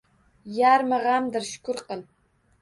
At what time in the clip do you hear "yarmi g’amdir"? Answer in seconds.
0.53-1.45